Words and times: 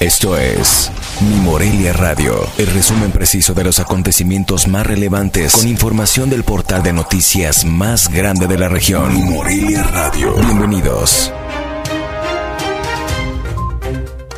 Esto 0.00 0.36
es 0.36 0.90
Mi 1.22 1.36
Morelia 1.36 1.94
Radio, 1.94 2.34
el 2.58 2.66
resumen 2.66 3.10
preciso 3.12 3.54
de 3.54 3.64
los 3.64 3.80
acontecimientos 3.80 4.68
más 4.68 4.86
relevantes 4.86 5.54
con 5.54 5.66
información 5.66 6.28
del 6.28 6.44
portal 6.44 6.82
de 6.82 6.92
noticias 6.92 7.64
más 7.64 8.12
grande 8.12 8.46
de 8.46 8.58
la 8.58 8.68
región. 8.68 9.14
Mi 9.14 9.22
Morelia 9.22 9.84
Radio. 9.84 10.34
Bienvenidos. 10.34 11.32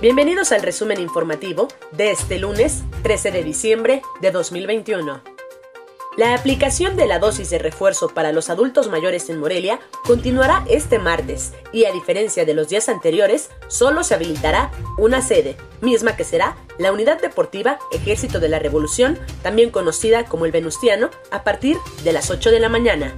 Bienvenidos 0.00 0.52
al 0.52 0.62
resumen 0.62 1.00
informativo 1.00 1.66
de 1.90 2.12
este 2.12 2.38
lunes 2.38 2.84
13 3.02 3.32
de 3.32 3.42
diciembre 3.42 4.02
de 4.20 4.30
2021. 4.30 5.29
La 6.16 6.34
aplicación 6.34 6.96
de 6.96 7.06
la 7.06 7.20
dosis 7.20 7.50
de 7.50 7.60
refuerzo 7.60 8.08
para 8.08 8.32
los 8.32 8.50
adultos 8.50 8.88
mayores 8.88 9.30
en 9.30 9.38
Morelia 9.38 9.78
continuará 10.04 10.64
este 10.68 10.98
martes 10.98 11.52
y 11.72 11.84
a 11.84 11.92
diferencia 11.92 12.44
de 12.44 12.52
los 12.52 12.68
días 12.68 12.88
anteriores, 12.88 13.48
solo 13.68 14.02
se 14.02 14.14
habilitará 14.14 14.72
una 14.98 15.22
sede, 15.22 15.56
misma 15.80 16.16
que 16.16 16.24
será 16.24 16.56
la 16.78 16.90
Unidad 16.90 17.20
Deportiva 17.20 17.78
Ejército 17.92 18.40
de 18.40 18.48
la 18.48 18.58
Revolución, 18.58 19.20
también 19.42 19.70
conocida 19.70 20.24
como 20.24 20.46
el 20.46 20.52
Venustiano, 20.52 21.10
a 21.30 21.44
partir 21.44 21.76
de 22.02 22.12
las 22.12 22.28
8 22.30 22.50
de 22.50 22.58
la 22.58 22.68
mañana. 22.68 23.14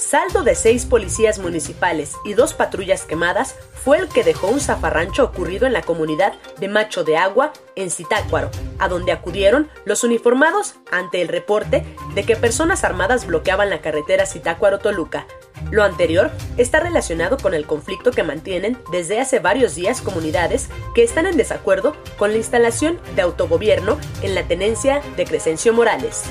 Saldo 0.00 0.42
de 0.44 0.54
seis 0.54 0.86
policías 0.86 1.38
municipales 1.38 2.14
y 2.24 2.32
dos 2.32 2.54
patrullas 2.54 3.02
quemadas 3.02 3.54
fue 3.84 3.98
el 3.98 4.08
que 4.08 4.24
dejó 4.24 4.46
un 4.46 4.58
zafarrancho 4.58 5.22
ocurrido 5.22 5.66
en 5.66 5.74
la 5.74 5.82
comunidad 5.82 6.32
de 6.58 6.68
Macho 6.68 7.04
de 7.04 7.18
Agua, 7.18 7.52
en 7.76 7.90
Zitácuaro, 7.90 8.50
a 8.78 8.88
donde 8.88 9.12
acudieron 9.12 9.68
los 9.84 10.02
uniformados 10.02 10.76
ante 10.90 11.20
el 11.20 11.28
reporte 11.28 11.84
de 12.14 12.24
que 12.24 12.34
personas 12.34 12.82
armadas 12.82 13.26
bloqueaban 13.26 13.68
la 13.68 13.82
carretera 13.82 14.24
Zitácuaro-Toluca. 14.24 15.26
Lo 15.70 15.84
anterior 15.84 16.30
está 16.56 16.80
relacionado 16.80 17.36
con 17.36 17.52
el 17.52 17.66
conflicto 17.66 18.10
que 18.10 18.22
mantienen 18.22 18.78
desde 18.90 19.20
hace 19.20 19.38
varios 19.38 19.74
días 19.74 20.00
comunidades 20.00 20.70
que 20.94 21.04
están 21.04 21.26
en 21.26 21.36
desacuerdo 21.36 21.94
con 22.16 22.30
la 22.30 22.38
instalación 22.38 22.98
de 23.16 23.22
autogobierno 23.22 23.98
en 24.22 24.34
la 24.34 24.48
tenencia 24.48 25.02
de 25.18 25.26
Crescencio 25.26 25.74
Morales. 25.74 26.24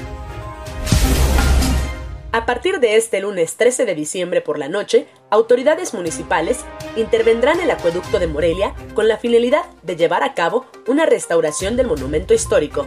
A 2.31 2.45
partir 2.45 2.79
de 2.79 2.95
este 2.95 3.21
lunes 3.21 3.55
13 3.55 3.85
de 3.85 3.95
diciembre 3.95 4.41
por 4.41 4.59
la 4.59 4.69
noche, 4.69 5.07
autoridades 5.31 5.95
municipales 5.95 6.59
intervendrán 6.95 7.57
en 7.57 7.63
el 7.63 7.71
acueducto 7.71 8.19
de 8.19 8.27
Morelia 8.27 8.75
con 8.93 9.07
la 9.07 9.17
finalidad 9.17 9.65
de 9.81 9.95
llevar 9.95 10.21
a 10.21 10.35
cabo 10.35 10.67
una 10.85 11.07
restauración 11.07 11.75
del 11.75 11.87
monumento 11.87 12.35
histórico. 12.35 12.85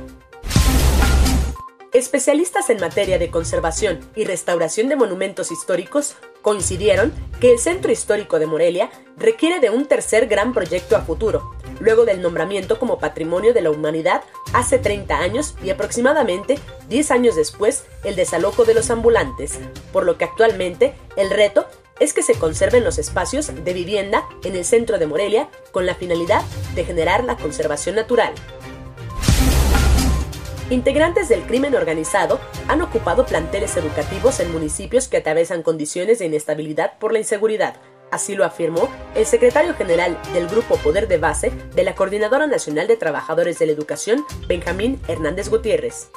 Especialistas 1.92 2.70
en 2.70 2.78
materia 2.78 3.18
de 3.18 3.30
conservación 3.30 3.98
y 4.14 4.24
restauración 4.24 4.88
de 4.88 4.94
monumentos 4.94 5.50
históricos 5.50 6.14
coincidieron 6.40 7.12
que 7.40 7.50
el 7.50 7.58
Centro 7.58 7.90
Histórico 7.90 8.38
de 8.38 8.46
Morelia 8.46 8.90
requiere 9.16 9.58
de 9.58 9.70
un 9.70 9.86
tercer 9.86 10.28
gran 10.28 10.54
proyecto 10.54 10.96
a 10.96 11.00
futuro, 11.00 11.50
luego 11.82 12.04
del 12.04 12.22
nombramiento 12.22 12.78
como 12.78 12.98
Patrimonio 12.98 13.52
de 13.52 13.60
la 13.60 13.70
Humanidad 13.70 14.22
hace 14.52 14.78
30 14.78 15.18
años 15.18 15.54
y 15.62 15.70
aproximadamente 15.70 16.58
10 16.88 17.10
años 17.10 17.36
después 17.36 17.84
el 18.04 18.16
desalojo 18.16 18.64
de 18.64 18.74
los 18.74 18.90
ambulantes, 18.90 19.58
por 19.92 20.04
lo 20.04 20.16
que 20.16 20.24
actualmente 20.24 20.94
el 21.16 21.30
reto 21.30 21.66
es 22.00 22.14
que 22.14 22.22
se 22.22 22.34
conserven 22.34 22.84
los 22.84 22.98
espacios 22.98 23.52
de 23.64 23.72
vivienda 23.74 24.24
en 24.44 24.56
el 24.56 24.64
centro 24.64 24.98
de 24.98 25.06
Morelia 25.06 25.48
con 25.72 25.86
la 25.86 25.94
finalidad 25.94 26.42
de 26.74 26.84
generar 26.84 27.24
la 27.24 27.36
conservación 27.36 27.96
natural. 27.96 28.32
Integrantes 30.70 31.28
del 31.28 31.42
crimen 31.42 31.74
organizado 31.74 32.40
han 32.66 32.80
ocupado 32.80 33.26
planteles 33.26 33.76
educativos 33.76 34.40
en 34.40 34.52
municipios 34.52 35.06
que 35.06 35.18
atraviesan 35.18 35.62
condiciones 35.62 36.18
de 36.18 36.26
inestabilidad 36.26 36.98
por 36.98 37.12
la 37.12 37.18
inseguridad, 37.18 37.76
Así 38.12 38.34
lo 38.34 38.44
afirmó 38.44 38.90
el 39.14 39.24
secretario 39.24 39.74
general 39.74 40.18
del 40.34 40.46
Grupo 40.46 40.76
Poder 40.76 41.08
de 41.08 41.16
Base 41.16 41.50
de 41.74 41.82
la 41.82 41.94
Coordinadora 41.94 42.46
Nacional 42.46 42.86
de 42.86 42.98
Trabajadores 42.98 43.58
de 43.58 43.64
la 43.64 43.72
Educación, 43.72 44.24
Benjamín 44.46 45.00
Hernández 45.08 45.48
Gutiérrez. 45.48 46.10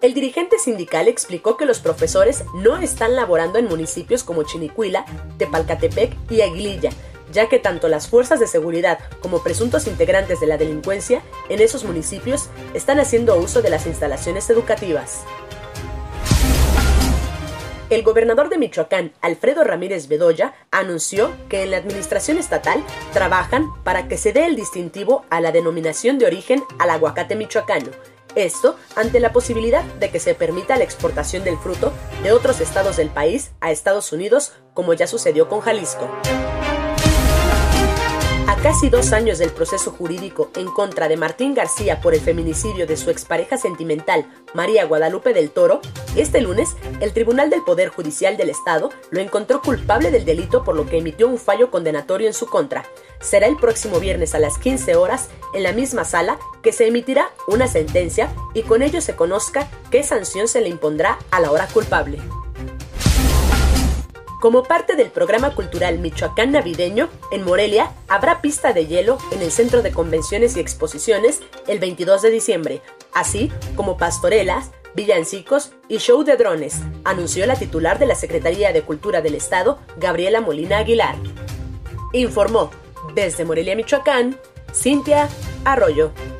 El 0.00 0.14
dirigente 0.14 0.60
sindical 0.60 1.08
explicó 1.08 1.56
que 1.56 1.66
los 1.66 1.80
profesores 1.80 2.44
no 2.54 2.78
están 2.78 3.16
laborando 3.16 3.58
en 3.58 3.66
municipios 3.66 4.22
como 4.22 4.44
Chinicuila, 4.44 5.04
Tepalcatepec 5.38 6.16
y 6.30 6.40
Aguililla, 6.42 6.90
ya 7.32 7.48
que 7.48 7.58
tanto 7.58 7.88
las 7.88 8.08
fuerzas 8.08 8.38
de 8.38 8.46
seguridad 8.46 9.00
como 9.20 9.42
presuntos 9.42 9.88
integrantes 9.88 10.38
de 10.38 10.46
la 10.46 10.56
delincuencia 10.56 11.20
en 11.48 11.60
esos 11.60 11.82
municipios 11.82 12.48
están 12.74 13.00
haciendo 13.00 13.36
uso 13.36 13.60
de 13.60 13.70
las 13.70 13.86
instalaciones 13.86 14.48
educativas. 14.50 15.24
El 17.90 18.04
gobernador 18.04 18.50
de 18.50 18.56
Michoacán, 18.56 19.12
Alfredo 19.20 19.64
Ramírez 19.64 20.06
Bedoya, 20.06 20.54
anunció 20.70 21.32
que 21.48 21.64
en 21.64 21.72
la 21.72 21.78
administración 21.78 22.38
estatal 22.38 22.84
trabajan 23.12 23.68
para 23.82 24.06
que 24.06 24.16
se 24.16 24.32
dé 24.32 24.46
el 24.46 24.54
distintivo 24.54 25.24
a 25.28 25.40
la 25.40 25.50
denominación 25.50 26.16
de 26.20 26.26
origen 26.26 26.62
al 26.78 26.90
aguacate 26.90 27.34
michoacano. 27.34 27.90
Esto 28.36 28.76
ante 28.94 29.18
la 29.18 29.32
posibilidad 29.32 29.82
de 29.82 30.08
que 30.10 30.20
se 30.20 30.36
permita 30.36 30.76
la 30.76 30.84
exportación 30.84 31.42
del 31.42 31.58
fruto 31.58 31.92
de 32.22 32.30
otros 32.30 32.60
estados 32.60 32.96
del 32.96 33.08
país 33.08 33.50
a 33.60 33.72
Estados 33.72 34.12
Unidos, 34.12 34.52
como 34.72 34.94
ya 34.94 35.08
sucedió 35.08 35.48
con 35.48 35.60
Jalisco 35.60 36.08
casi 38.56 38.88
dos 38.88 39.12
años 39.12 39.38
del 39.38 39.50
proceso 39.50 39.90
jurídico 39.90 40.50
en 40.56 40.66
contra 40.66 41.08
de 41.08 41.16
Martín 41.16 41.54
García 41.54 42.00
por 42.00 42.14
el 42.14 42.20
feminicidio 42.20 42.86
de 42.86 42.96
su 42.96 43.10
expareja 43.10 43.56
sentimental, 43.56 44.26
María 44.54 44.84
Guadalupe 44.84 45.32
del 45.32 45.50
Toro, 45.50 45.80
este 46.16 46.40
lunes 46.40 46.76
el 47.00 47.12
Tribunal 47.12 47.50
del 47.50 47.62
Poder 47.62 47.88
Judicial 47.88 48.36
del 48.36 48.50
Estado 48.50 48.90
lo 49.10 49.20
encontró 49.20 49.62
culpable 49.62 50.10
del 50.10 50.24
delito 50.24 50.64
por 50.64 50.74
lo 50.74 50.86
que 50.86 50.98
emitió 50.98 51.28
un 51.28 51.38
fallo 51.38 51.70
condenatorio 51.70 52.26
en 52.26 52.34
su 52.34 52.46
contra. 52.46 52.84
Será 53.20 53.46
el 53.46 53.56
próximo 53.56 54.00
viernes 54.00 54.34
a 54.34 54.38
las 54.38 54.58
15 54.58 54.96
horas 54.96 55.28
en 55.54 55.62
la 55.62 55.72
misma 55.72 56.04
sala 56.04 56.38
que 56.62 56.72
se 56.72 56.86
emitirá 56.86 57.30
una 57.46 57.68
sentencia 57.68 58.32
y 58.54 58.62
con 58.62 58.82
ello 58.82 59.00
se 59.00 59.16
conozca 59.16 59.68
qué 59.90 60.02
sanción 60.02 60.48
se 60.48 60.60
le 60.60 60.68
impondrá 60.68 61.18
a 61.30 61.40
la 61.40 61.50
hora 61.52 61.66
culpable. 61.66 62.18
Como 64.40 64.62
parte 64.62 64.96
del 64.96 65.10
programa 65.10 65.54
cultural 65.54 65.98
Michoacán 65.98 66.52
Navideño, 66.52 67.10
en 67.30 67.44
Morelia 67.44 67.92
habrá 68.08 68.40
pista 68.40 68.72
de 68.72 68.86
hielo 68.86 69.18
en 69.32 69.42
el 69.42 69.52
Centro 69.52 69.82
de 69.82 69.92
Convenciones 69.92 70.56
y 70.56 70.60
Exposiciones 70.60 71.40
el 71.68 71.78
22 71.78 72.22
de 72.22 72.30
diciembre, 72.30 72.80
así 73.12 73.52
como 73.76 73.98
pastorelas, 73.98 74.70
villancicos 74.94 75.72
y 75.88 75.98
show 75.98 76.24
de 76.24 76.38
drones, 76.38 76.80
anunció 77.04 77.44
la 77.46 77.56
titular 77.56 77.98
de 77.98 78.06
la 78.06 78.14
Secretaría 78.14 78.72
de 78.72 78.80
Cultura 78.80 79.20
del 79.20 79.34
Estado, 79.34 79.78
Gabriela 79.98 80.40
Molina 80.40 80.78
Aguilar. 80.78 81.16
Informó 82.14 82.70
desde 83.14 83.44
Morelia, 83.44 83.76
Michoacán, 83.76 84.38
Cintia 84.72 85.28
Arroyo. 85.66 86.12